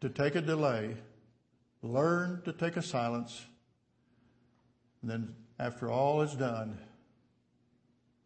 [0.00, 0.96] to take a delay,
[1.82, 3.44] learn to take a silence,
[5.02, 6.78] and then after all is done,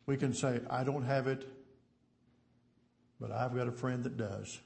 [0.07, 1.49] we can say, I don't have it,
[3.21, 4.61] but I've got a friend that does.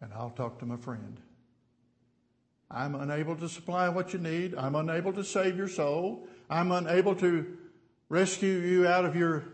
[0.00, 1.20] And I'll talk to my friend.
[2.70, 4.54] I'm unable to supply what you need.
[4.54, 6.26] I'm unable to save your soul.
[6.48, 7.58] I'm unable to
[8.08, 9.44] rescue you out of your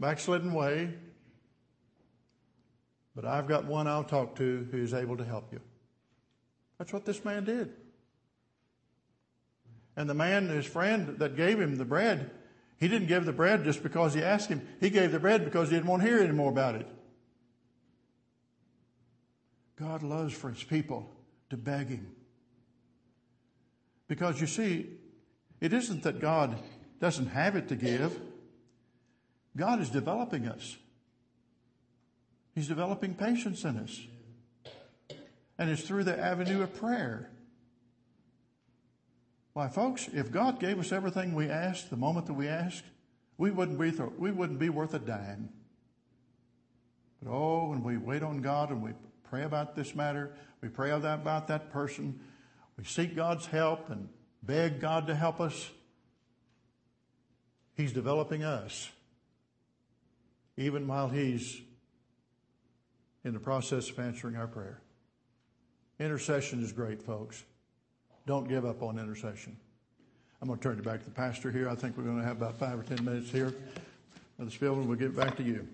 [0.00, 0.94] backslidden way.
[3.14, 5.60] But I've got one I'll talk to who's able to help you.
[6.78, 7.72] That's what this man did.
[9.96, 12.30] And the man, his friend that gave him the bread,
[12.78, 14.66] he didn't give the bread just because he asked him.
[14.80, 16.86] He gave the bread because he didn't want to hear any more about it.
[19.78, 21.10] God loves for his people
[21.50, 22.06] to beg him.
[24.08, 24.88] Because you see,
[25.60, 26.58] it isn't that God
[27.00, 28.18] doesn't have it to give.
[29.56, 30.76] God is developing us.
[32.54, 34.00] He's developing patience in us.
[35.58, 37.30] And it's through the avenue of prayer.
[39.52, 42.84] Why, folks, if God gave us everything we asked the moment that we asked,
[43.36, 45.50] we wouldn't be, th- we wouldn't be worth a dime.
[47.22, 48.92] But oh, when we wait on God and we
[49.24, 52.20] pray about this matter, we pray about that person,
[52.78, 54.08] we seek God's help and
[54.42, 55.70] beg God to help us,
[57.74, 58.90] He's developing us,
[60.56, 61.60] even while He's
[63.24, 64.80] in the process of answering our prayer.
[65.98, 67.44] Intercession is great, folks.
[68.26, 69.56] Don't give up on intercession.
[70.40, 71.68] I'm going to turn it back to the pastor here.
[71.68, 73.54] I think we're going to have about five or ten minutes here.
[74.36, 75.68] Brother Spillman, we'll get back to you.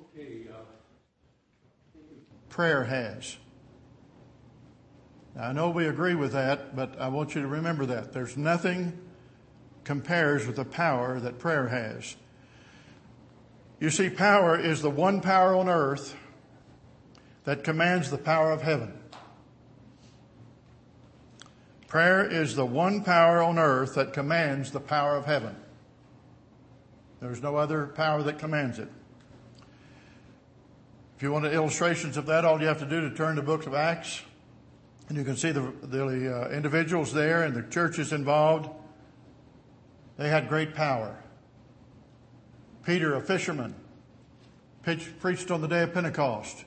[0.00, 0.46] Okay.
[0.48, 0.62] Uh,
[2.48, 3.36] Prayer has.
[5.34, 8.12] Now, I know we agree with that, but I want you to remember that.
[8.12, 8.96] There's nothing
[9.84, 12.14] compares with the power that prayer has.
[13.82, 16.14] You see, power is the one power on earth
[17.42, 18.96] that commands the power of heaven.
[21.88, 25.56] Prayer is the one power on earth that commands the power of heaven.
[27.18, 28.88] There's no other power that commands it.
[31.16, 33.46] If you want illustrations of that, all you have to do to turn to the
[33.46, 34.22] book of Acts,
[35.08, 38.70] and you can see the, the uh, individuals there and the churches involved.
[40.18, 41.18] They had great power.
[42.84, 43.74] Peter, a fisherman,
[45.20, 46.64] preached on the day of Pentecost,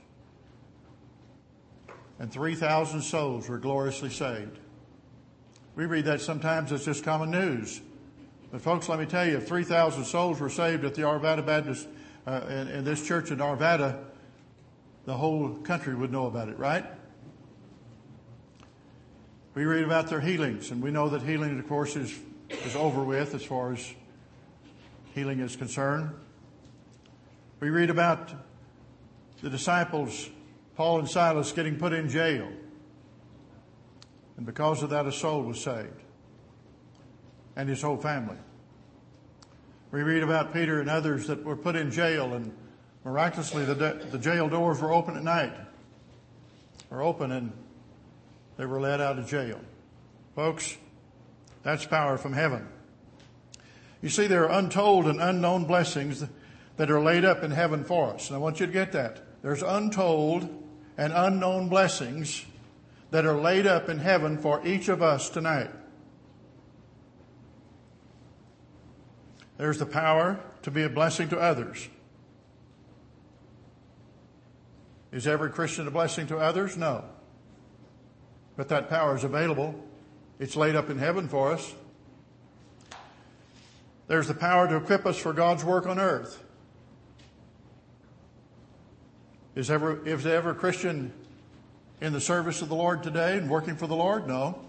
[2.19, 4.59] and 3,000 souls were gloriously saved.
[5.75, 7.81] We read that sometimes as just common news.
[8.51, 11.87] But folks, let me tell you, if 3,000 souls were saved at the Arvada Baptist,
[12.25, 14.01] uh, in, in this church in Arvada,
[15.05, 16.85] the whole country would know about it, right?
[19.53, 22.17] We read about their healings, and we know that healing, of course, is,
[22.49, 23.93] is over with as far as
[25.15, 26.11] healing is concerned.
[27.61, 28.33] We read about
[29.41, 30.29] the disciples,
[30.75, 32.49] Paul and Silas, getting put in jail.
[34.35, 36.01] And because of that, a soul was saved
[37.55, 38.35] and his whole family.
[39.91, 42.51] We read about Peter and others that were put in jail, and
[43.05, 43.73] miraculously, the,
[44.11, 45.53] the jail doors were open at night,
[46.89, 47.53] were open, and
[48.57, 49.61] they were let out of jail.
[50.35, 50.75] Folks,
[51.63, 52.67] that's power from heaven.
[54.01, 56.23] You see, there are untold and unknown blessings
[56.77, 58.27] that are laid up in heaven for us.
[58.27, 59.21] And I want you to get that.
[59.41, 60.49] There's untold
[60.97, 62.45] and unknown blessings
[63.11, 65.69] that are laid up in heaven for each of us tonight.
[69.57, 71.87] There's the power to be a blessing to others.
[75.11, 76.75] Is every Christian a blessing to others?
[76.75, 77.05] No.
[78.57, 79.81] But that power is available.
[80.39, 81.73] It's laid up in heaven for us.
[84.07, 86.43] There's the power to equip us for God's work on earth.
[89.55, 91.13] Is ever, is ever a Christian
[92.01, 94.27] in the service of the Lord today and working for the Lord?
[94.27, 94.59] No.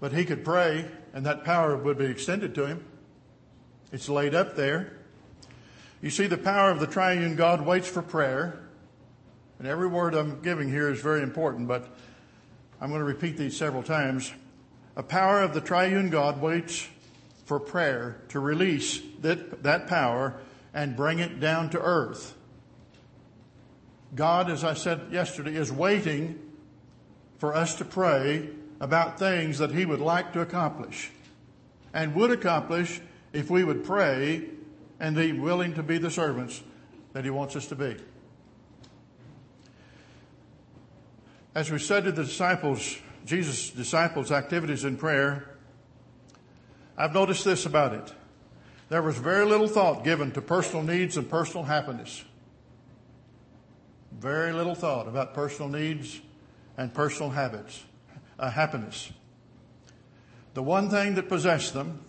[0.00, 2.84] But he could pray and that power would be extended to him.
[3.90, 4.92] It's laid up there.
[6.02, 8.60] You see, the power of the triune God waits for prayer.
[9.58, 11.88] And every word I'm giving here is very important, but
[12.80, 14.30] I'm going to repeat these several times.
[14.96, 16.88] A power of the triune God waits
[17.44, 20.40] for prayer to release that, that power
[20.72, 22.34] and bring it down to earth.
[24.14, 26.38] God, as I said yesterday, is waiting
[27.38, 28.48] for us to pray
[28.80, 31.10] about things that He would like to accomplish
[31.92, 33.00] and would accomplish
[33.32, 34.48] if we would pray
[34.98, 36.62] and be willing to be the servants
[37.12, 37.96] that He wants us to be.
[41.54, 45.50] As we said to the disciples, Jesus' disciples' activities in prayer,
[46.96, 48.14] I've noticed this about it.
[48.88, 52.24] there was very little thought given to personal needs and personal happiness.
[54.12, 56.20] Very little thought about personal needs
[56.78, 57.84] and personal habits,
[58.38, 59.12] uh, happiness.
[60.54, 62.00] The one thing that possessed them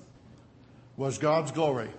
[0.98, 1.90] was God's glory.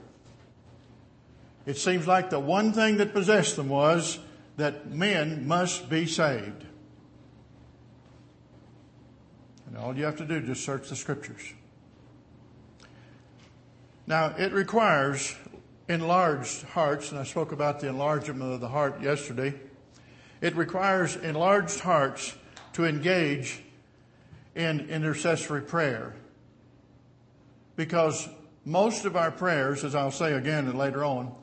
[1.67, 4.20] It seems like the one thing that possessed them was
[4.56, 6.65] that men must be saved.
[9.69, 11.53] And all you have to do is just search the scriptures.
[14.06, 15.37] Now, it requires
[15.88, 19.55] enlarged hearts, and I spoke about the enlargement of the heart yesterday.
[20.41, 22.35] It requires enlarged hearts
[22.73, 23.62] to engage
[24.55, 26.15] in intercessory prayer.
[27.76, 28.29] Because
[28.65, 31.35] most of our prayers, as I'll say again and later on,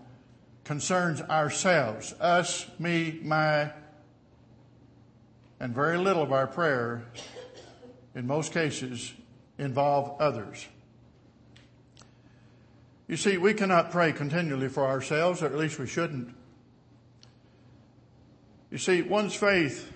[0.64, 3.72] concerns ourselves, us, me, my,
[5.60, 7.06] and very little of our prayer,
[8.16, 9.14] in most cases,
[9.58, 10.68] involve others.
[13.08, 16.34] You see, we cannot pray continually for ourselves, or at least we shouldn't.
[18.72, 19.92] You see, one's faith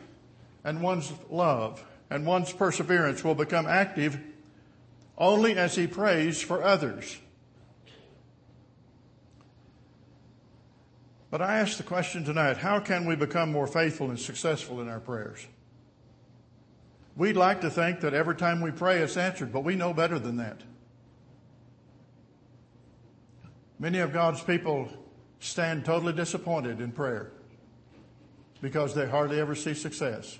[0.63, 4.19] and one's love and one's perseverance will become active
[5.17, 7.17] only as he prays for others.
[11.31, 14.87] But I ask the question tonight how can we become more faithful and successful in
[14.87, 15.45] our prayers?
[17.19, 20.17] We'd like to think that every time we pray it's answered, but we know better
[20.19, 20.61] than that.
[23.77, 24.87] Many of God's people
[25.41, 27.33] stand totally disappointed in prayer
[28.61, 30.39] because they hardly ever see success.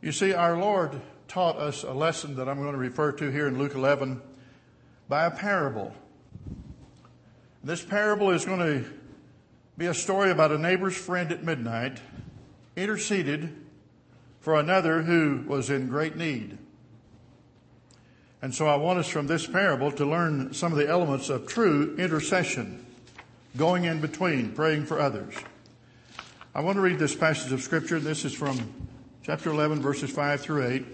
[0.00, 3.48] You see, our Lord taught us a lesson that I'm going to refer to here
[3.48, 4.22] in Luke 11
[5.08, 5.92] by a parable.
[7.64, 8.88] This parable is going to
[9.76, 11.98] be a story about a neighbor's friend at midnight
[12.76, 13.61] interceded
[14.42, 16.58] for another who was in great need.
[18.42, 21.46] And so I want us from this parable to learn some of the elements of
[21.46, 22.84] true intercession,
[23.56, 25.32] going in between, praying for others.
[26.54, 28.00] I want to read this passage of scripture.
[28.00, 28.58] This is from
[29.22, 30.86] chapter 11, verses 5 through 8.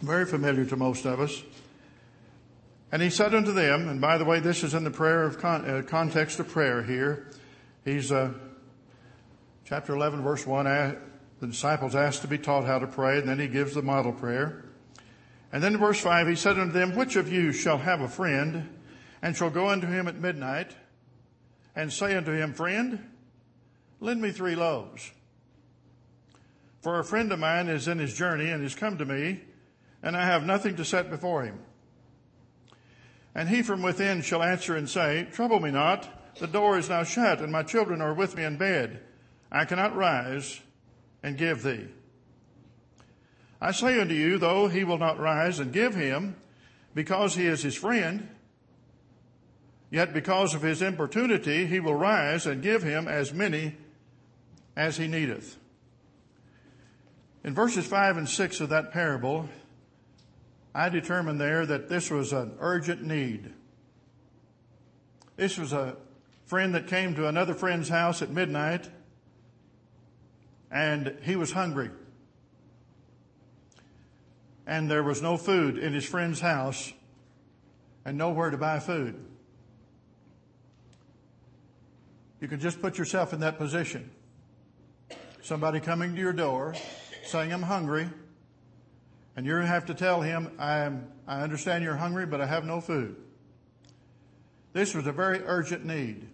[0.00, 1.42] Very familiar to most of us.
[2.90, 5.38] And he said unto them, and by the way, this is in the prayer of
[5.38, 7.30] con- uh, context of prayer here.
[7.84, 8.32] He's, uh,
[9.66, 10.94] chapter 11, verse 1, uh,
[11.40, 14.12] the disciples asked to be taught how to pray, and then he gives the model
[14.12, 14.64] prayer.
[15.52, 18.08] And then in verse 5, he said unto them, Which of you shall have a
[18.08, 18.68] friend,
[19.22, 20.74] and shall go unto him at midnight,
[21.76, 23.08] and say unto him, Friend,
[24.00, 25.12] lend me three loaves.
[26.82, 29.40] For a friend of mine is in his journey, and is come to me,
[30.02, 31.60] and I have nothing to set before him.
[33.34, 37.04] And he from within shall answer and say, Trouble me not, the door is now
[37.04, 39.00] shut, and my children are with me in bed.
[39.50, 40.60] I cannot rise
[41.22, 41.86] and give thee.
[43.60, 46.36] I say unto you, though he will not rise and give him,
[46.94, 48.28] because he is his friend,
[49.90, 53.76] yet because of his importunity he will rise and give him as many
[54.76, 55.56] as he needeth.
[57.42, 59.48] In verses 5 and 6 of that parable,
[60.74, 63.52] I determined there that this was an urgent need.
[65.36, 65.96] This was a
[66.46, 68.88] friend that came to another friend's house at midnight
[70.70, 71.90] and he was hungry.
[74.66, 76.92] And there was no food in his friend's house
[78.04, 79.18] and nowhere to buy food.
[82.40, 84.10] You can just put yourself in that position.
[85.42, 86.74] Somebody coming to your door
[87.24, 88.08] saying, I'm hungry.
[89.36, 92.64] And you have to tell him, I, am, I understand you're hungry, but I have
[92.64, 93.16] no food.
[94.72, 96.28] This was a very urgent need.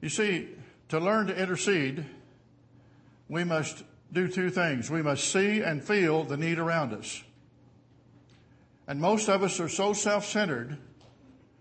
[0.00, 0.48] You see,
[0.88, 2.04] to learn to intercede,
[3.30, 4.90] we must do two things.
[4.90, 7.22] We must see and feel the need around us.
[8.88, 10.76] And most of us are so self centered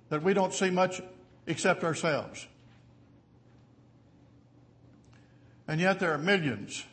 [0.10, 1.00] that we don't see much
[1.46, 2.48] except ourselves.
[5.68, 6.84] And yet there are millions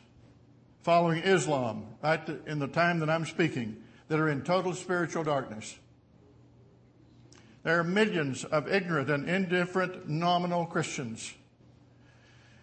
[0.83, 3.77] following Islam right in the time that I'm speaking
[4.09, 5.75] that are in total spiritual darkness.
[7.63, 11.33] There are millions of ignorant and indifferent nominal Christians.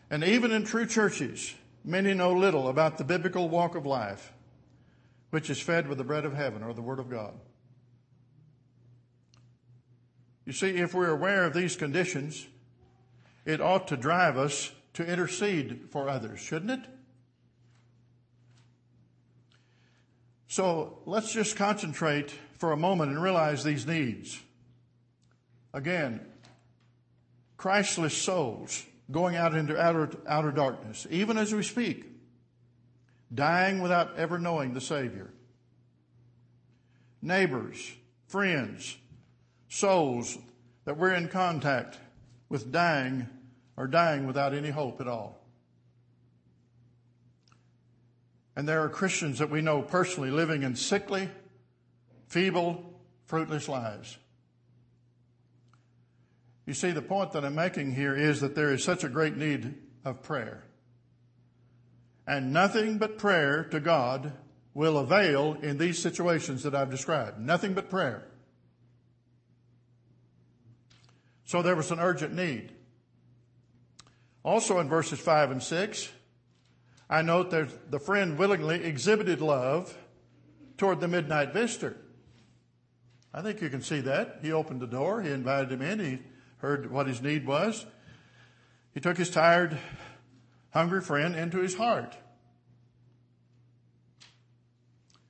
[0.08, 1.54] And even in true churches,
[1.84, 4.32] many know little about the biblical walk of life,
[5.30, 7.34] which is fed with the bread of heaven or the Word of God.
[10.46, 12.46] You see, if we're aware of these conditions,
[13.44, 16.80] it ought to drive us to intercede for others, shouldn't it?
[20.48, 24.40] So let's just concentrate for a moment and realize these needs.
[25.72, 26.24] Again,
[27.56, 32.06] Christless souls going out into outer, outer darkness, even as we speak,
[33.32, 35.30] dying without ever knowing the Savior.
[37.20, 37.92] Neighbors,
[38.26, 38.96] friends,
[39.68, 40.38] souls
[40.84, 41.98] that we're in contact
[42.48, 43.26] with dying
[43.76, 45.40] or dying without any hope at all.
[48.56, 51.28] And there are Christians that we know personally living in sickly,
[52.28, 52.94] feeble,
[53.26, 54.16] fruitless lives.
[56.66, 59.36] You see, the point that I'm making here is that there is such a great
[59.36, 60.64] need of prayer.
[62.26, 64.32] And nothing but prayer to God
[64.72, 67.38] will avail in these situations that I've described.
[67.38, 68.26] Nothing but prayer.
[71.44, 72.72] So there was an urgent need.
[74.42, 76.10] Also in verses 5 and 6,
[77.08, 79.96] I note that the friend willingly exhibited love
[80.78, 81.96] toward the midnight visitor.
[83.32, 84.38] I think you can see that.
[84.42, 86.18] He opened the door, he invited him in, he
[86.58, 87.86] heard what his need was.
[88.92, 89.78] He took his tired,
[90.72, 92.16] hungry friend into his heart.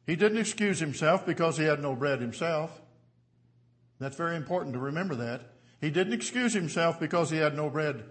[0.06, 2.80] He didn't excuse himself because he had no bread himself.
[3.98, 5.52] That's very important to remember that.
[5.80, 8.04] He didn't excuse himself because he had no bread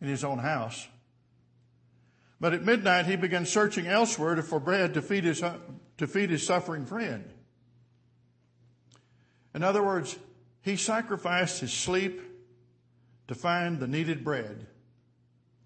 [0.00, 0.86] in his own house.
[2.40, 6.46] But at midnight, he began searching elsewhere for bread to feed his, to feed his
[6.46, 7.24] suffering friend.
[9.54, 10.18] In other words,
[10.64, 12.22] he sacrificed his sleep
[13.28, 14.66] to find the needed bread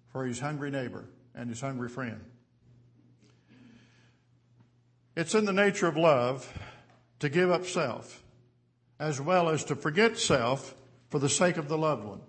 [0.09, 2.19] for his hungry neighbor and his hungry friend.
[5.15, 6.53] It's in the nature of love
[7.19, 8.21] to give up self
[8.99, 10.75] as well as to forget self
[11.09, 12.21] for the sake of the loved one.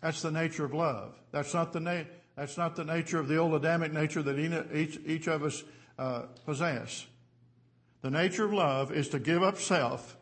[0.00, 1.14] That's the nature of love.
[1.32, 2.04] That's not the, na-
[2.36, 4.38] that's not the nature of the old Adamic nature that
[4.72, 5.64] each, each of us
[5.98, 7.04] uh, possess.
[8.00, 10.16] The nature of love is to give up self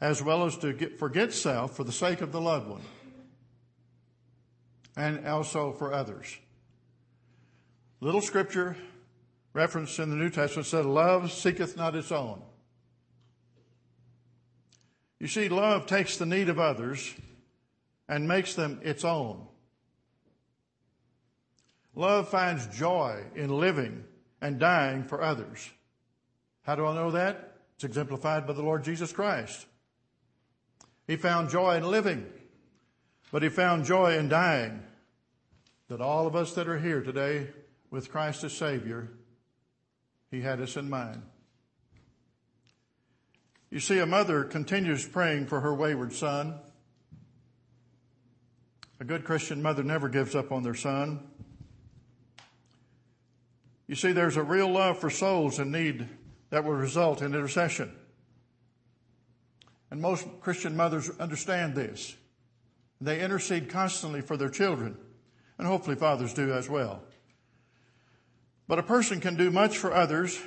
[0.00, 2.82] as well as to get, forget self for the sake of the loved one
[4.96, 6.38] and also for others.
[8.00, 8.76] Little scripture
[9.52, 12.42] reference in the New Testament said, Love seeketh not its own.
[15.20, 17.14] You see, love takes the need of others
[18.08, 19.46] and makes them its own.
[21.94, 24.04] Love finds joy in living
[24.40, 25.70] and dying for others.
[26.64, 27.52] How do I know that?
[27.76, 29.66] It's exemplified by the Lord Jesus Christ.
[31.06, 32.26] He found joy in living,
[33.30, 34.82] but he found joy in dying.
[35.88, 37.48] That all of us that are here today
[37.90, 39.10] with Christ as Savior,
[40.30, 41.22] he had us in mind.
[43.70, 46.54] You see, a mother continues praying for her wayward son.
[49.00, 51.20] A good Christian mother never gives up on their son.
[53.86, 56.08] You see, there's a real love for souls in need
[56.54, 57.92] that will result in intercession.
[59.90, 62.14] And most Christian mothers understand this.
[63.00, 64.96] They intercede constantly for their children,
[65.58, 67.02] and hopefully fathers do as well.
[68.68, 70.40] But a person can do much for others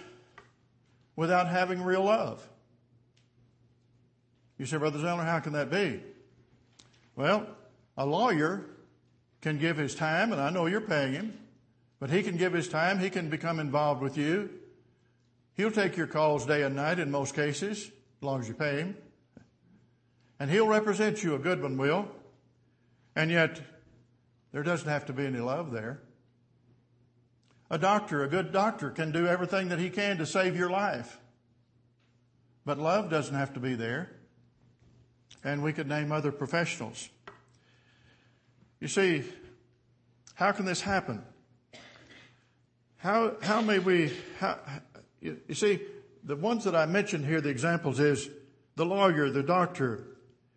[1.18, 2.42] without having real love.
[4.58, 6.02] You say, Brother Zeller, how can that be?
[7.18, 7.48] Well,
[7.98, 8.64] a lawyer
[9.42, 11.38] can give his time, and I know you're paying him,
[12.00, 13.00] but he can give his time.
[13.00, 14.52] He can become involved with you.
[15.58, 18.78] He'll take your calls day and night in most cases, as long as you pay
[18.78, 18.98] him.
[20.40, 22.08] And he'll represent you, a good one will.
[23.16, 23.60] And yet,
[24.52, 26.00] there doesn't have to be any love there.
[27.72, 31.20] A doctor, a good doctor, can do everything that he can to save your life.
[32.64, 34.12] But love doesn't have to be there.
[35.44, 37.10] And we could name other professionals.
[38.80, 39.24] You see,
[40.36, 41.24] how can this happen?
[42.98, 44.60] How, how may we, how,
[45.22, 45.82] you, you see,
[46.24, 48.30] the ones that I mentioned here, the examples is
[48.76, 50.06] the lawyer, the doctor.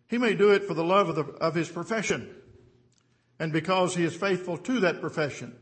[0.07, 2.35] He may do it for the love of, the, of his profession
[3.39, 5.55] and because he is faithful to that profession.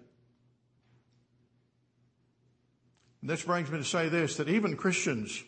[3.22, 5.44] And this brings me to say this, that even Christians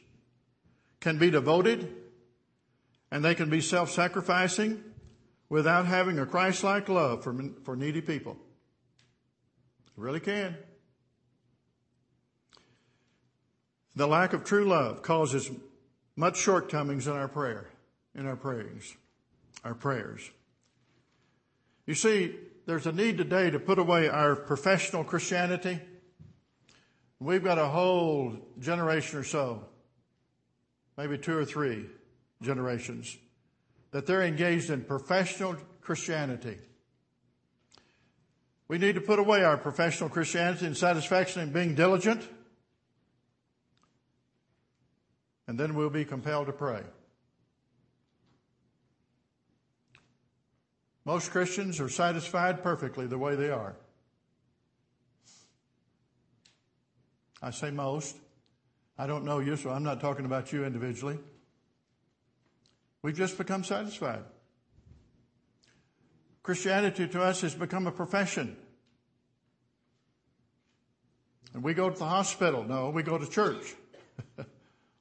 [0.99, 1.93] can be devoted
[3.11, 4.83] and they can be self-sacrificing
[5.49, 8.37] without having a Christ-like love for, for needy people.
[9.97, 10.55] Really can.
[14.01, 15.51] The lack of true love causes
[16.15, 17.69] much shortcomings in our prayer,
[18.15, 18.97] in our prayings,
[19.63, 20.27] our prayers.
[21.85, 25.79] You see, there's a need today to put away our professional Christianity.
[27.19, 29.65] We've got a whole generation or so,
[30.97, 31.85] maybe two or three
[32.41, 33.15] generations,
[33.91, 36.57] that they're engaged in professional Christianity.
[38.67, 42.27] We need to put away our professional Christianity and satisfaction in being diligent,
[45.47, 46.83] and then we'll be compelled to pray.
[51.03, 53.75] Most Christians are satisfied perfectly the way they are.
[57.41, 58.15] I say most.
[58.97, 61.17] I don't know you, so I'm not talking about you individually.
[63.01, 64.23] We've just become satisfied.
[66.43, 68.55] Christianity to us has become a profession.
[71.53, 72.63] And we go to the hospital.
[72.63, 73.73] No, we go to church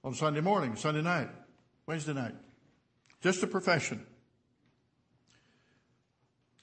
[0.02, 1.28] on Sunday morning, Sunday night,
[1.86, 2.34] Wednesday night.
[3.20, 4.06] Just a profession.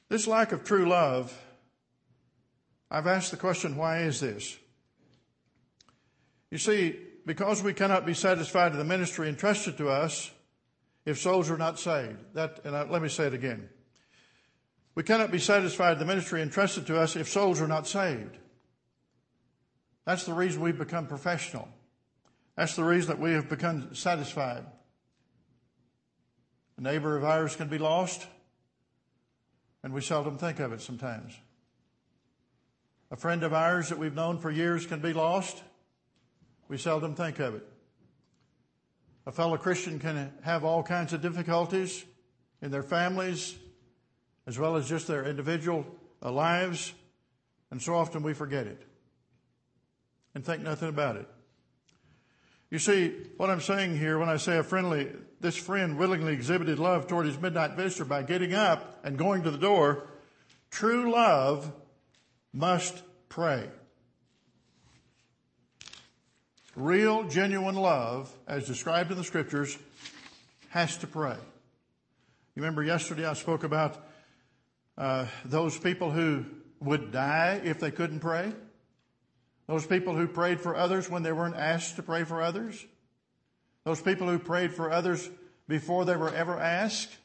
[0.10, 1.38] This lack of true love,
[2.89, 4.58] I've asked the question, why is this?
[6.50, 10.32] You see, because we cannot be satisfied in the ministry entrusted to us
[11.06, 12.17] if souls are not saved.
[12.34, 13.70] That, and I, let me say it again.
[14.96, 18.38] We cannot be satisfied in the ministry entrusted to us if souls are not saved.
[20.06, 21.67] That's the reason we've become professional.
[22.57, 24.65] That's the reason that we have become satisfied.
[26.77, 28.25] A neighbor of ours can be lost,
[29.83, 31.37] and we seldom think of it sometimes.
[33.11, 35.61] A friend of ours that we've known for years can be lost,
[36.67, 37.65] we seldom think of it.
[39.27, 42.03] A fellow Christian can have all kinds of difficulties
[42.61, 43.55] in their families,
[44.47, 45.85] as well as just their individual
[46.23, 46.91] uh, lives,
[47.69, 48.81] and so often we forget it
[50.33, 51.27] and think nothing about it.
[52.69, 55.09] You see, what I'm saying here when I say a friendly,
[55.39, 59.51] this friend willingly exhibited love toward his midnight visitor by getting up and going to
[59.51, 60.03] the door.
[60.69, 61.71] True love
[62.51, 63.69] must pray.
[66.75, 69.77] Real, genuine love, as described in the scriptures,
[70.69, 71.38] has to pray.
[72.55, 73.97] You remember yesterday I spoke about
[74.97, 76.45] uh, those people who
[76.81, 78.51] would die if they couldn't pray?
[79.67, 82.86] Those people who prayed for others when they weren't asked to pray for others?
[83.83, 85.29] Those people who prayed for others
[85.67, 87.15] before they were ever asked?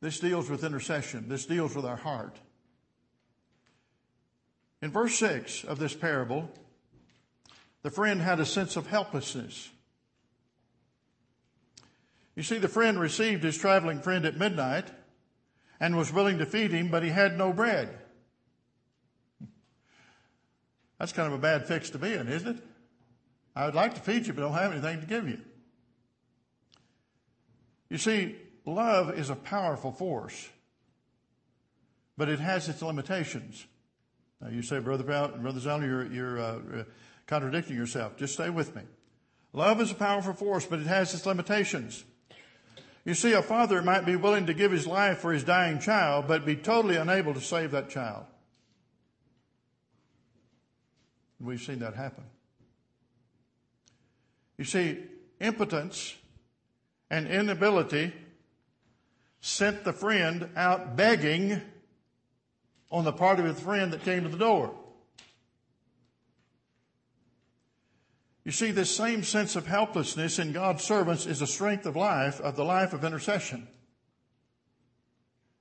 [0.00, 1.28] This deals with intercession.
[1.28, 2.36] This deals with our heart.
[4.80, 6.50] In verse 6 of this parable,
[7.82, 9.70] the friend had a sense of helplessness.
[12.36, 14.88] You see, the friend received his traveling friend at midnight
[15.80, 17.98] and was willing to feed him, but he had no bread.
[20.98, 22.64] That's kind of a bad fix to be in, isn't it?
[23.54, 25.40] I would like to feed you, but I don't have anything to give you.
[27.88, 30.48] You see, love is a powerful force,
[32.16, 33.66] but it has its limitations.
[34.40, 36.84] Now you say, Brother, Brother Zalman, you're, you're uh,
[37.26, 38.16] contradicting yourself.
[38.16, 38.82] Just stay with me.
[39.52, 42.04] Love is a powerful force, but it has its limitations.
[43.04, 46.26] You see, a father might be willing to give his life for his dying child,
[46.28, 48.26] but be totally unable to save that child.
[51.40, 52.24] We've seen that happen.
[54.56, 54.98] You see,
[55.40, 56.16] impotence
[57.10, 58.12] and inability
[59.40, 61.60] sent the friend out begging
[62.90, 64.74] on the part of his friend that came to the door.
[68.44, 72.40] You see, this same sense of helplessness in God's servants is a strength of life,
[72.40, 73.68] of the life of intercession.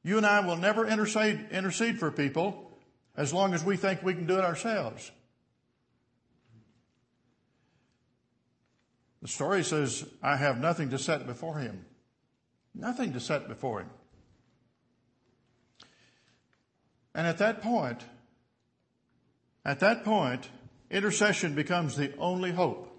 [0.04, 2.72] You and I will never intercede, intercede for people
[3.18, 5.12] as long as we think we can do it ourselves.
[9.28, 11.86] The story says, I have nothing to set before him.
[12.74, 13.90] Nothing to set before him.
[17.14, 18.00] And at that point,
[19.66, 20.48] at that point,
[20.90, 22.90] intercession becomes the only hope.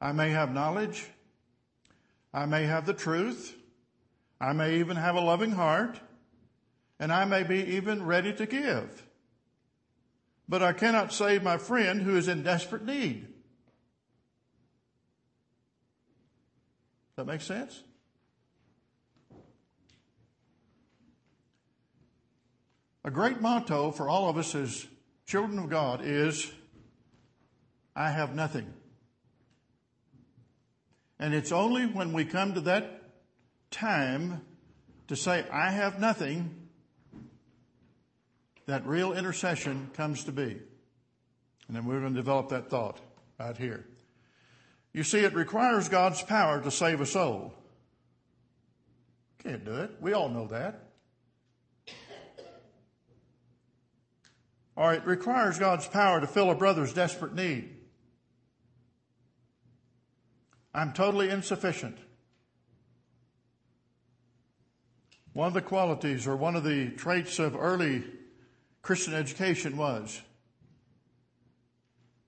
[0.00, 1.06] I may have knowledge.
[2.32, 3.54] I may have the truth.
[4.40, 6.00] I may even have a loving heart.
[6.98, 9.03] And I may be even ready to give
[10.48, 13.28] but I cannot save my friend who is in desperate need.
[17.16, 17.82] That makes sense?
[23.04, 24.86] A great motto for all of us as
[25.26, 26.50] children of God is
[27.94, 28.72] I have nothing.
[31.18, 33.02] And it's only when we come to that
[33.70, 34.42] time
[35.08, 36.63] to say, I have nothing,
[38.66, 40.58] that real intercession comes to be.
[41.66, 43.00] And then we're going to develop that thought
[43.38, 43.86] right here.
[44.92, 47.52] You see, it requires God's power to save a soul.
[49.42, 49.90] Can't do it.
[50.00, 50.80] We all know that.
[54.76, 57.70] Or it requires God's power to fill a brother's desperate need.
[60.72, 61.96] I'm totally insufficient.
[65.32, 68.02] One of the qualities or one of the traits of early
[68.84, 70.20] Christian education was.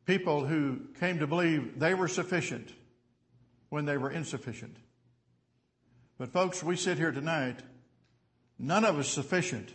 [0.07, 2.73] People who came to believe they were sufficient
[3.69, 4.75] when they were insufficient.
[6.17, 7.61] But folks, we sit here tonight,
[8.59, 9.69] none of us sufficient,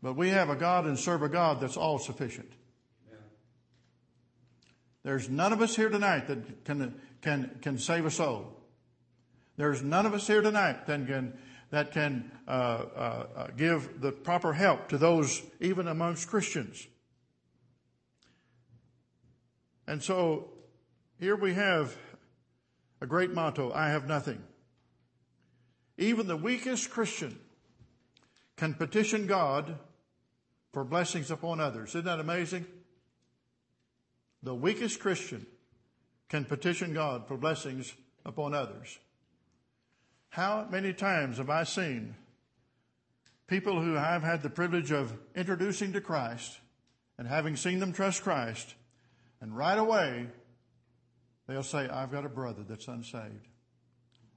[0.00, 2.52] but we have a God and serve a God that's all sufficient.
[5.02, 8.56] There's none of us here tonight that can, can, can save a soul.
[9.56, 11.36] There's none of us here tonight that can,
[11.74, 16.86] that can uh, uh, uh, give the proper help to those even amongst Christians.
[19.86, 20.50] And so
[21.18, 21.96] here we have
[23.00, 24.42] a great motto, I have nothing.
[25.98, 27.38] Even the weakest Christian
[28.56, 29.76] can petition God
[30.72, 31.90] for blessings upon others.
[31.90, 32.66] Isn't that amazing?
[34.42, 35.46] The weakest Christian
[36.28, 38.98] can petition God for blessings upon others.
[40.34, 42.16] How many times have I seen
[43.46, 46.58] people who I've had the privilege of introducing to Christ
[47.16, 48.74] and having seen them trust Christ,
[49.40, 50.26] and right away
[51.46, 53.46] they'll say, I've got a brother that's unsaved.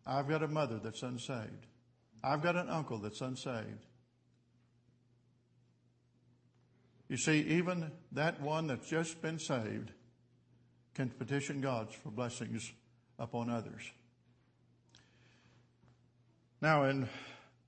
[0.06, 1.66] I've got a mother that's unsaved.
[2.24, 3.88] I've got an uncle that's unsaved.
[7.10, 9.90] You see, even that one that's just been saved
[10.94, 12.72] can petition God for blessings
[13.18, 13.82] upon others.
[16.62, 17.08] Now, in,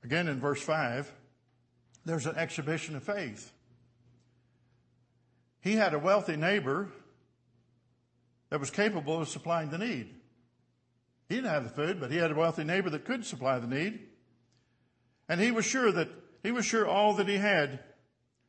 [0.04, 1.12] again in verse 5,
[2.06, 3.52] there's an exhibition of faith.
[5.62, 6.90] He had a wealthy neighbor
[8.50, 10.16] that was capable of supplying the need.
[11.28, 13.68] He didn't have the food, but he had a wealthy neighbor that could supply the
[13.68, 14.00] need.
[15.28, 16.10] And he was sure that,
[16.42, 17.80] he was sure all that he had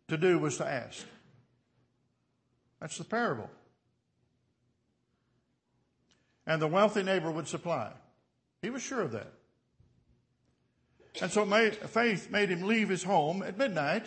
[0.09, 1.05] to do was to ask.
[2.81, 3.50] That's the parable.
[6.46, 7.92] And the wealthy neighbor would supply.
[8.62, 9.33] He was sure of that.
[11.20, 11.44] And so
[11.88, 14.07] faith made him leave his home at midnight.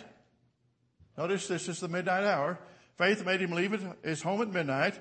[1.18, 2.58] Notice this is the midnight hour.
[2.96, 4.98] Faith made him leave his home at midnight.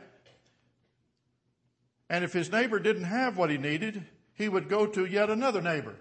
[2.10, 5.62] And if his neighbor didn't have what he needed, he would go to yet another
[5.62, 5.96] neighbor.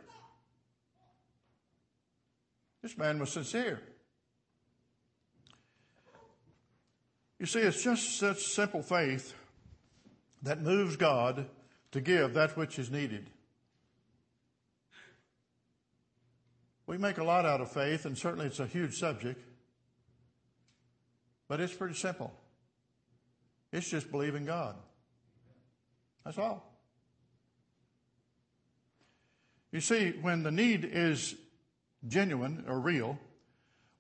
[2.83, 3.81] This man was sincere.
[7.39, 9.35] You see, it's just such simple faith
[10.43, 11.47] that moves God
[11.93, 13.31] to give that which is needed.
[16.87, 19.41] We make a lot out of faith, and certainly it's a huge subject,
[21.49, 22.33] but it's pretty simple.
[23.73, 24.77] It's just believing God.
[26.25, 26.69] That's all.
[29.71, 31.35] You see, when the need is
[32.07, 33.19] genuine or real,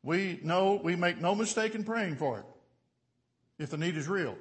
[0.02, 2.44] we know we make no mistake in praying for it
[3.58, 4.36] if the need is real.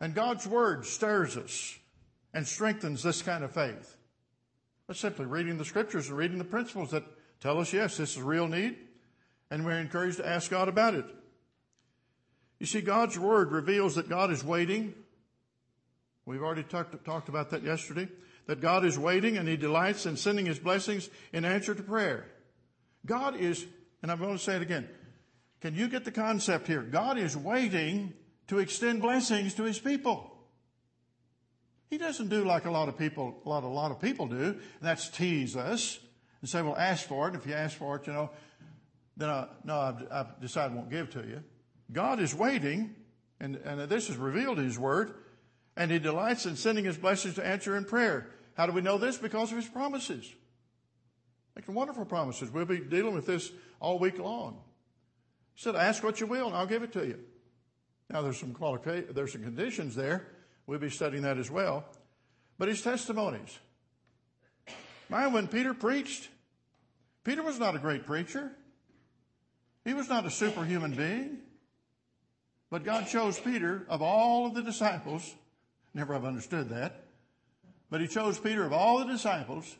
[0.00, 1.78] And God's Word stirs us
[2.32, 3.96] and strengthens this kind of faith.
[4.86, 7.04] But simply reading the scriptures and reading the principles that
[7.40, 8.76] tell us, yes, this is a real need,
[9.50, 11.06] and we're encouraged to ask God about it.
[12.58, 14.94] You see, God's Word reveals that God is waiting.
[16.26, 18.08] We've already talked, talked about that yesterday.
[18.46, 22.26] That God is waiting and He delights in sending His blessings in answer to prayer.
[23.06, 23.64] God is,
[24.02, 24.88] and I'm going to say it again.
[25.60, 26.82] Can you get the concept here?
[26.82, 28.12] God is waiting
[28.48, 30.33] to extend blessings to His people.
[31.94, 34.36] He doesn't do like a lot of people, a lot, a lot of people do,
[34.36, 36.00] and that's tease us
[36.40, 37.36] and say, well, ask for it.
[37.36, 38.30] If you ask for it, you know,
[39.16, 41.44] then I, no, I've, I've decided I won't give to you.
[41.92, 42.96] God is waiting,
[43.38, 45.14] and, and this is revealed in His Word,
[45.76, 48.28] and He delights in sending His blessings to answer in prayer.
[48.56, 49.16] How do we know this?
[49.16, 50.28] Because of His promises.
[51.54, 52.50] Making wonderful promises.
[52.50, 54.58] We'll be dealing with this all week long.
[55.54, 57.20] He said, ask what you will and I'll give it to you.
[58.10, 60.33] Now there's some qualifications, there's some conditions there.
[60.66, 61.84] We'll be studying that as well.
[62.58, 63.58] But his testimonies.
[65.08, 66.28] Mind when Peter preached,
[67.24, 68.50] Peter was not a great preacher.
[69.84, 71.38] He was not a superhuman being.
[72.70, 75.34] But God chose Peter of all of the disciples.
[75.92, 77.04] Never have understood that.
[77.90, 79.76] But he chose Peter of all the disciples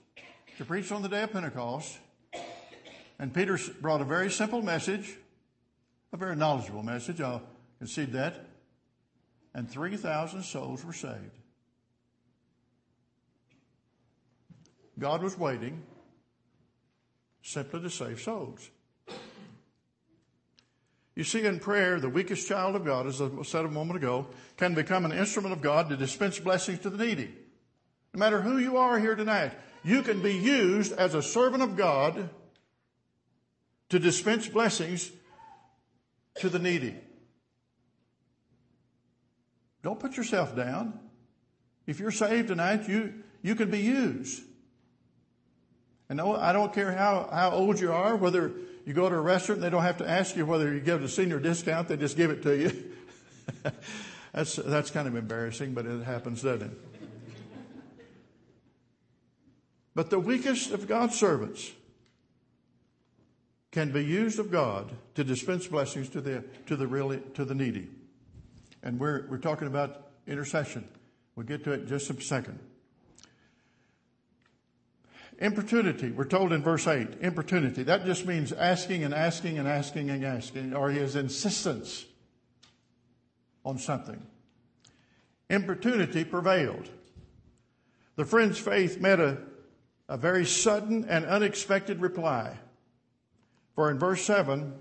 [0.58, 1.98] to preach on the day of Pentecost.
[3.18, 5.16] And Peter brought a very simple message,
[6.12, 7.20] a very knowledgeable message.
[7.20, 7.42] I'll
[7.78, 8.53] concede that
[9.54, 11.38] and 3,000 souls were saved.
[14.98, 15.82] God was waiting
[17.42, 18.70] simply to save souls.
[21.14, 24.26] You see, in prayer, the weakest child of God, as I said a moment ago,
[24.56, 27.32] can become an instrument of God to dispense blessings to the needy.
[28.12, 29.52] No matter who you are here tonight,
[29.84, 32.30] you can be used as a servant of God
[33.90, 35.12] to dispense blessings
[36.36, 36.96] to the needy.
[39.84, 40.98] Don't put yourself down.
[41.86, 44.42] If you're saved tonight, you, you can be used.
[46.08, 48.50] And no, I don't care how, how old you are, whether
[48.86, 51.08] you go to a restaurant, they don't have to ask you whether you give a
[51.08, 52.92] senior discount, they just give it to you.
[54.32, 56.78] that's, that's kind of embarrassing, but it happens, doesn't it?
[59.94, 61.70] But the weakest of God's servants
[63.70, 67.54] can be used of God to dispense blessings to the, to the really, to the
[67.54, 67.88] needy.
[68.84, 70.86] And we're, we're talking about intercession.
[71.34, 72.60] We'll get to it in just a second.
[75.40, 77.82] Importunity, we're told in verse 8, importunity.
[77.82, 82.04] That just means asking and asking and asking and asking, or his insistence
[83.64, 84.24] on something.
[85.50, 86.88] Importunity prevailed.
[88.14, 89.38] The friend's faith met a,
[90.08, 92.56] a very sudden and unexpected reply.
[93.74, 94.72] For in verse 7,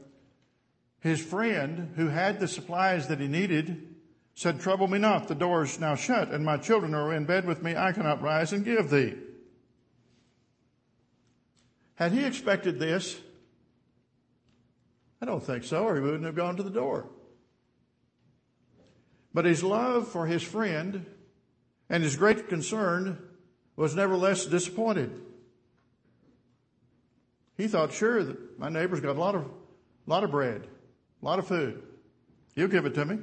[1.00, 3.93] his friend, who had the supplies that he needed,
[4.36, 7.46] said, Trouble me not, the door is now shut, and my children are in bed
[7.46, 7.76] with me.
[7.76, 9.16] I cannot rise and give thee.
[11.96, 13.20] Had he expected this?
[15.22, 17.08] I don't think so, or he wouldn't have gone to the door.
[19.34, 21.06] But his love for his friend
[21.90, 23.20] and his great concern
[23.76, 25.22] was nevertheless disappointed.
[27.56, 29.50] He thought, sure, that my neighbor's got a lot of,
[30.08, 30.68] lot of bread,
[31.22, 31.84] a lot of food.
[32.56, 33.20] He'll give it to me.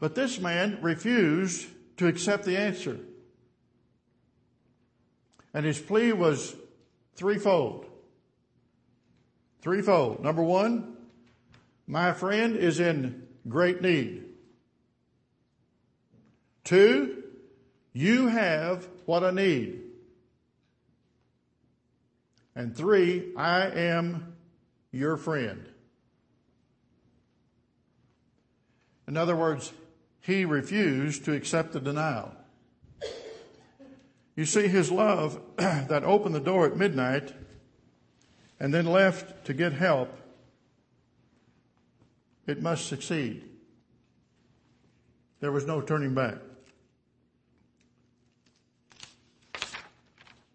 [0.00, 2.98] But this man refused to accept the answer.
[5.52, 6.56] And his plea was
[7.14, 7.86] threefold.
[9.60, 10.22] Threefold.
[10.22, 10.96] Number one,
[11.86, 14.24] my friend is in great need.
[16.64, 17.24] Two,
[17.92, 19.82] you have what I need.
[22.54, 24.36] And three, I am
[24.92, 25.68] your friend.
[29.08, 29.72] In other words,
[30.20, 32.34] he refused to accept the denial.
[34.36, 37.32] You see, his love that opened the door at midnight
[38.58, 40.14] and then left to get help,
[42.46, 43.44] it must succeed.
[45.40, 46.36] There was no turning back.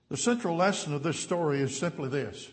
[0.09, 2.49] The central lesson of this story is simply this.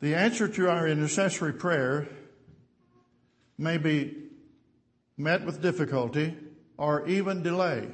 [0.00, 2.08] The answer to our intercessory prayer
[3.56, 4.27] may be
[5.18, 6.36] met with difficulty
[6.76, 7.88] or even delay.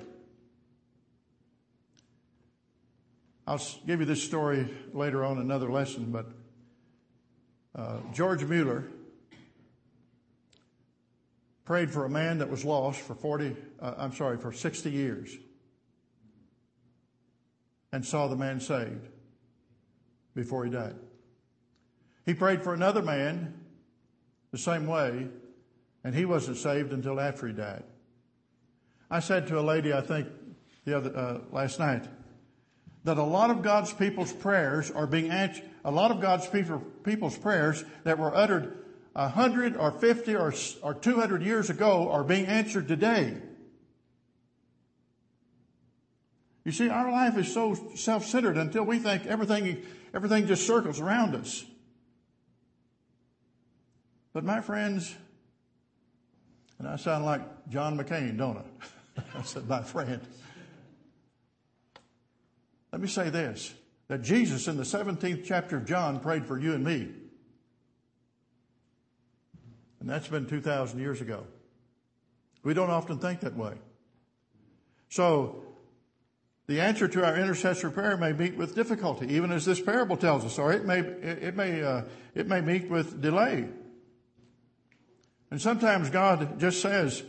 [3.46, 6.26] I'll give you this story later on another lesson, but
[7.74, 8.84] uh, George Mueller
[11.64, 15.36] prayed for a man that was lost for 40, uh, I'm sorry, for 60 years
[17.92, 19.08] and saw the man saved
[20.34, 20.96] before he died.
[22.26, 23.54] He prayed for another man
[24.50, 25.28] the same way,
[26.04, 27.82] and he wasn't saved until after he died.
[29.10, 30.28] I said to a lady, I think
[30.84, 32.04] the other uh, last night,
[33.04, 35.64] that a lot of God's people's prayers are being answered.
[35.84, 38.78] A lot of God's people, people's prayers that were uttered
[39.14, 43.36] a hundred or fifty or, or two hundred years ago are being answered today.
[46.64, 49.82] You see, our life is so self-centered until we think everything,
[50.14, 51.62] everything just circles around us.
[54.32, 55.14] But my friends,
[56.84, 59.22] and I sound like John McCain, don't I?
[59.38, 60.20] I said, my friend.
[62.92, 63.72] Let me say this,
[64.08, 67.08] that Jesus in the 17th chapter of John prayed for you and me.
[69.98, 71.46] And that's been 2,000 years ago.
[72.62, 73.72] We don't often think that way.
[75.08, 75.64] So,
[76.66, 80.44] the answer to our intercessory prayer may meet with difficulty, even as this parable tells
[80.44, 82.02] us, or it may, it may, uh,
[82.34, 83.68] it may meet with delay.
[85.54, 87.22] And sometimes God just says,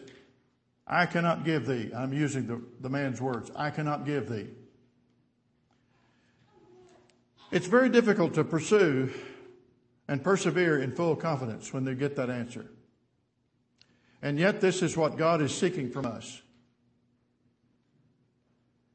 [0.88, 1.92] I cannot give thee.
[1.96, 3.52] I'm using the, the man's words.
[3.56, 4.48] I cannot give thee.
[7.52, 9.14] It's very difficult to pursue
[10.08, 12.66] and persevere in full confidence when they get that answer.
[14.24, 16.42] And yet this is what God is seeking from us.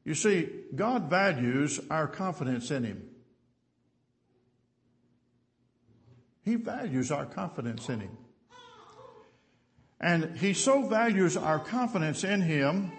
[0.03, 3.07] You see, God values our confidence in Him.
[6.43, 8.17] He values our confidence in Him.
[10.01, 12.91] And He so values our confidence in Him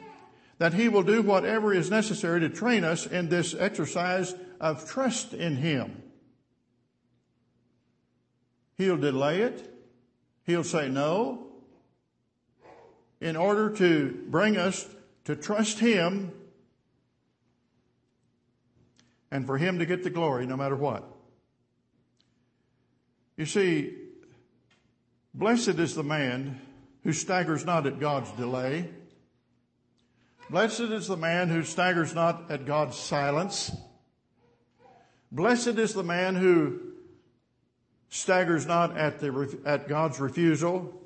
[0.59, 5.35] that He will do whatever is necessary to train us in this exercise of trust
[5.35, 6.01] in Him.
[8.79, 9.69] He'll delay it.
[10.45, 11.49] He'll say no
[13.21, 14.89] in order to bring us
[15.25, 16.33] to trust Him
[19.33, 21.05] and for Him to get the glory no matter what.
[23.37, 23.95] You see,
[25.35, 26.61] blessed is the man
[27.05, 28.89] who staggers not at God's delay.
[30.51, 33.73] Blessed is the man who staggers not at God's silence.
[35.31, 36.81] Blessed is the man who
[38.11, 41.01] staggers not at, the, at God's refusal,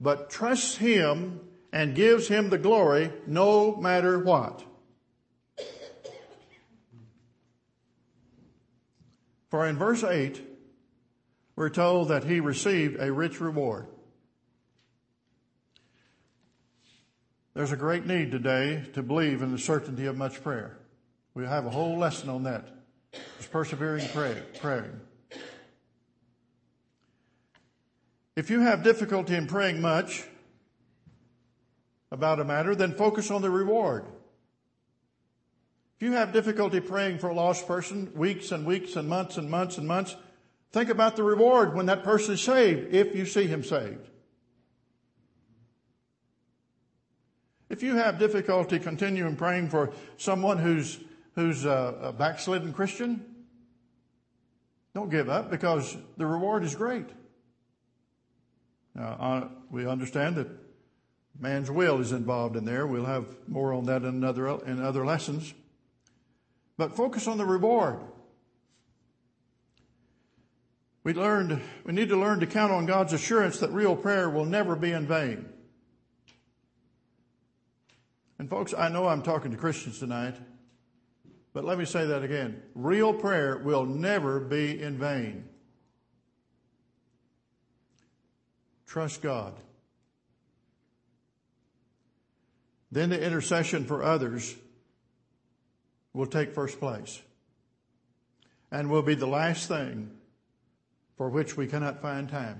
[0.00, 1.40] but trusts Him
[1.72, 4.64] and gives Him the glory no matter what.
[9.50, 10.40] For in verse 8,
[11.56, 13.86] we're told that he received a rich reward.
[17.54, 20.78] There's a great need today to believe in the certainty of much prayer.
[21.34, 22.68] We have a whole lesson on that.
[23.12, 25.00] It's persevering prayer, praying.
[28.36, 30.24] If you have difficulty in praying much
[32.10, 34.06] about a matter, then focus on the reward.
[35.96, 39.50] If you have difficulty praying for a lost person weeks and weeks and months and
[39.50, 40.16] months and months,
[40.72, 44.08] think about the reward when that person is saved, if you see him saved.
[47.72, 51.00] If you have difficulty continuing praying for someone who's,
[51.34, 53.24] who's a, a backslidden Christian,
[54.94, 57.06] don't give up because the reward is great.
[58.94, 60.48] Now, we understand that
[61.40, 62.86] man's will is involved in there.
[62.86, 65.54] We'll have more on that in, another, in other lessons.
[66.76, 68.00] But focus on the reward.
[71.04, 74.44] We learned, we need to learn to count on God's assurance that real prayer will
[74.44, 75.48] never be in vain.
[78.42, 80.34] And folks, I know I'm talking to Christians tonight,
[81.52, 82.60] but let me say that again.
[82.74, 85.44] Real prayer will never be in vain.
[88.84, 89.54] Trust God.
[92.90, 94.56] Then the intercession for others
[96.12, 97.22] will take first place
[98.72, 100.10] and will be the last thing
[101.16, 102.58] for which we cannot find time.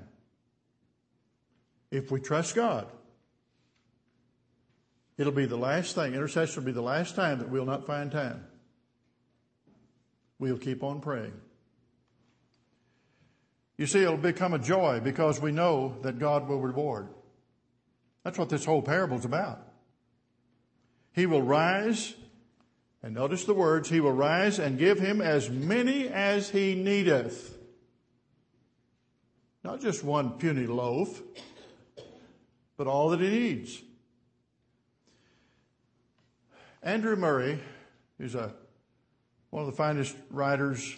[1.90, 2.86] If we trust God,
[5.18, 6.14] it'll be the last thing.
[6.14, 8.44] Intercession will be the last time that we'll not find time.
[10.38, 11.34] We'll keep on praying.
[13.76, 17.08] You see, it'll become a joy because we know that God will reward.
[18.24, 19.60] That's what this whole parable is about.
[21.12, 22.14] He will rise,
[23.02, 27.58] and notice the words, He will rise and give him as many as he needeth.
[29.64, 31.20] Not just one puny loaf,
[32.76, 33.82] but all that he needs.
[36.82, 37.60] Andrew Murray,
[38.18, 38.52] who's a,
[39.50, 40.96] one of the finest writers,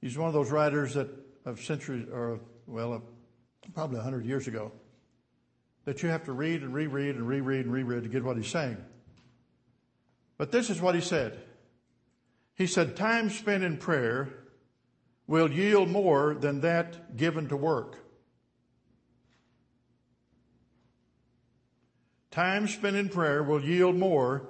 [0.00, 1.08] he's one of those writers that
[1.44, 2.98] of centuries, or well, uh,
[3.74, 4.72] probably a hundred years ago,
[5.84, 8.48] that you have to read and reread and reread and reread to get what he's
[8.48, 8.76] saying.
[10.36, 11.38] But this is what he said.
[12.56, 14.28] He said, time spent in prayer
[15.26, 17.96] will yield more than that given to work.
[22.30, 24.48] Time spent in prayer will yield more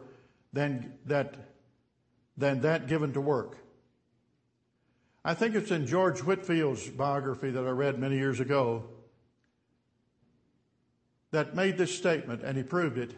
[0.52, 1.34] than that,
[2.36, 3.56] than that given to work.
[5.24, 8.84] I think it's in George Whitefield's biography that I read many years ago
[11.30, 13.12] that made this statement, and he proved it.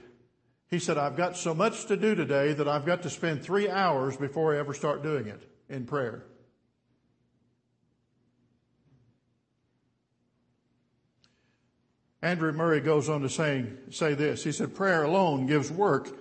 [0.68, 3.68] He said, I've got so much to do today that I've got to spend three
[3.68, 6.24] hours before I ever start doing it in prayer.
[12.20, 14.44] Andrew Murray goes on to saying, say this.
[14.44, 16.16] He said, prayer alone gives work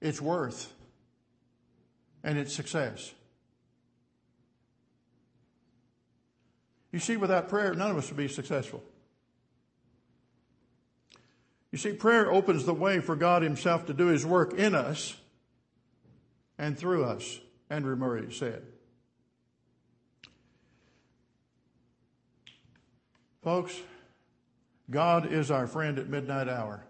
[0.00, 0.72] its worth
[2.22, 3.12] and its success.
[6.92, 8.82] You see, without prayer, none of us would be successful.
[11.70, 15.14] You see, prayer opens the way for God Himself to do His work in us
[16.56, 18.62] and through us, Andrew Murray said.
[23.42, 23.78] Folks,
[24.90, 26.87] God is our friend at midnight hour.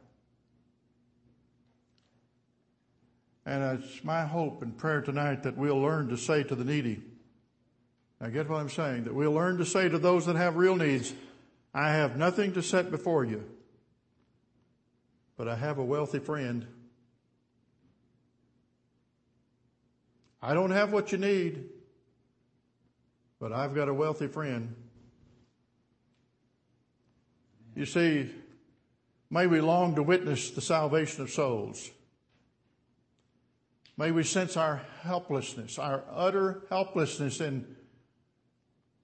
[3.48, 7.00] And it's my hope and prayer tonight that we'll learn to say to the needy,
[8.20, 10.76] I get what I'm saying, that we'll learn to say to those that have real
[10.76, 11.14] needs,
[11.72, 13.42] I have nothing to set before you,
[15.38, 16.66] but I have a wealthy friend.
[20.42, 21.70] I don't have what you need,
[23.40, 24.74] but I've got a wealthy friend.
[27.74, 28.30] You see,
[29.30, 31.90] may we long to witness the salvation of souls.
[33.98, 37.66] May we sense our helplessness, our utter helplessness in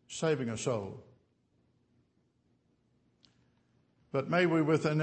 [0.06, 1.02] saving a soul.
[4.12, 5.00] But may we, with an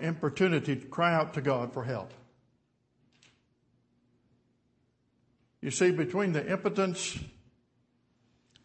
[0.00, 2.14] importunity, cry out to God for help.
[5.60, 7.18] You see, between the impotence,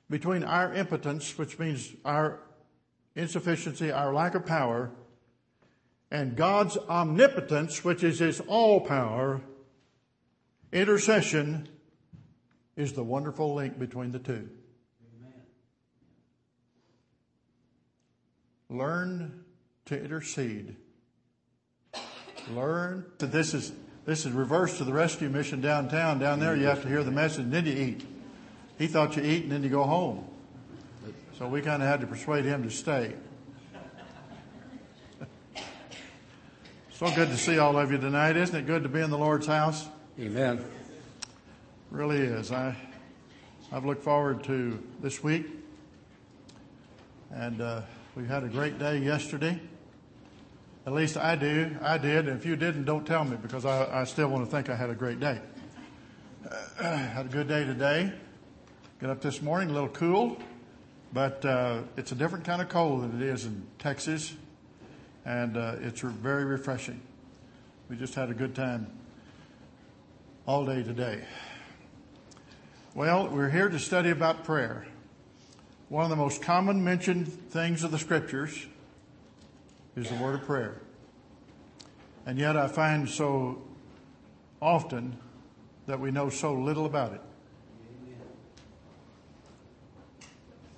[0.09, 2.39] between our impotence, which means our
[3.13, 4.91] insufficiency, our lack of power,
[6.09, 9.41] and God's omnipotence, which is His all power,
[10.71, 11.67] intercession
[12.75, 14.49] is the wonderful link between the two.
[18.69, 19.43] Learn
[19.85, 20.77] to intercede.
[22.49, 23.73] Learn this is
[24.05, 26.19] this is reverse to the rescue mission downtown.
[26.19, 28.05] Down there, you have to hear the message, and then you eat.
[28.79, 30.25] He thought you eat, and then you go home.
[31.37, 33.13] So we kind of had to persuade him to stay.
[36.93, 38.37] So good to see all of you tonight.
[38.37, 39.87] Isn't it good to be in the Lord's house?
[40.19, 40.63] Amen.
[41.89, 42.51] Really is.
[42.51, 42.75] I,
[43.71, 45.47] I've looked forward to this week.
[47.31, 47.81] And uh,
[48.15, 49.59] we had a great day yesterday.
[50.85, 51.77] At least I do.
[51.81, 52.27] I did.
[52.27, 54.75] And if you didn't, don't tell me because I, I still want to think I
[54.75, 55.39] had a great day.
[56.79, 58.11] Uh, had a good day today.
[58.99, 60.37] Got up this morning a little cool,
[61.13, 64.33] but uh, it's a different kind of cold than it is in Texas
[65.25, 66.99] and uh, it's very refreshing.
[67.89, 68.87] We just had a good time
[70.47, 71.23] all day today.
[72.95, 74.87] Well, we're here to study about prayer.
[75.89, 78.65] One of the most common mentioned things of the scriptures
[79.95, 80.81] is the word of prayer.
[82.25, 83.61] And yet I find so
[84.61, 85.17] often
[85.85, 87.21] that we know so little about it.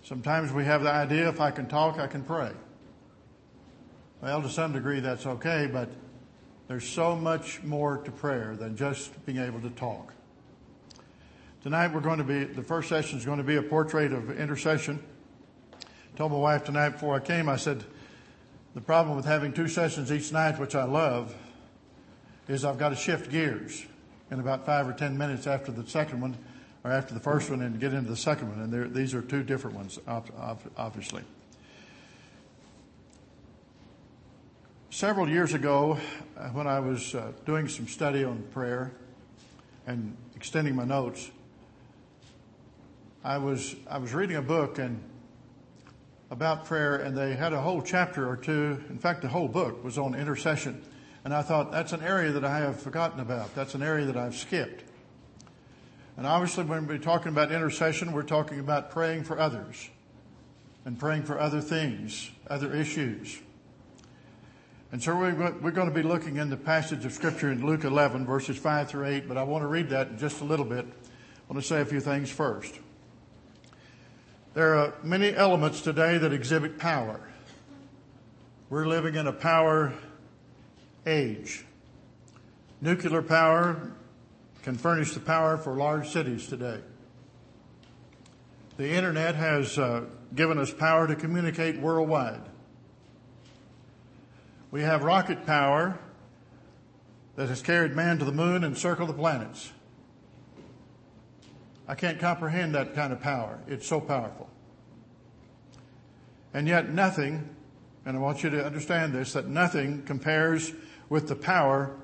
[0.04, 2.52] Sometimes we have the idea if I can talk, I can pray.
[4.22, 5.90] Well, to some degree that's okay, but
[6.74, 10.12] there's so much more to prayer than just being able to talk.
[11.62, 14.36] Tonight we're going to be, the first session is going to be a portrait of
[14.40, 15.00] intercession.
[15.84, 17.84] I told my wife tonight before I came, I said,
[18.74, 21.36] the problem with having two sessions each night, which I love,
[22.48, 23.86] is I've got to shift gears
[24.32, 26.36] in about five or ten minutes after the second one,
[26.84, 28.60] or after the first one, and get into the second one.
[28.62, 31.22] And these are two different ones, obviously.
[34.94, 35.98] Several years ago,
[36.38, 38.92] uh, when I was uh, doing some study on prayer
[39.88, 41.32] and extending my notes,
[43.24, 45.02] I was I was reading a book and
[46.30, 48.84] about prayer, and they had a whole chapter or two.
[48.88, 50.84] In fact, the whole book was on intercession,
[51.26, 53.56] and I thought that's an area that I have forgotten about.
[53.56, 54.84] That's an area that I've skipped.
[56.18, 59.90] And obviously, when we're talking about intercession, we're talking about praying for others
[60.86, 63.40] and praying for other things, other issues.
[64.94, 68.28] And so we're going to be looking in the passage of Scripture in Luke 11,
[68.28, 70.86] verses 5 through 8, but I want to read that in just a little bit.
[70.86, 72.80] I want to say a few things first.
[74.54, 77.20] There are many elements today that exhibit power.
[78.70, 79.94] We're living in a power
[81.08, 81.66] age.
[82.80, 83.94] Nuclear power
[84.62, 86.82] can furnish the power for large cities today.
[88.78, 90.04] The internet has uh,
[90.36, 92.53] given us power to communicate worldwide.
[94.74, 96.00] We have rocket power
[97.36, 99.72] that has carried man to the moon and circled the planets.
[101.88, 103.60] I can't comprehend that kind of power.
[103.68, 104.50] It's so powerful.
[106.56, 107.56] And yet nothing,
[108.04, 110.74] and I want you to understand this, that nothing compares
[111.08, 111.96] with the power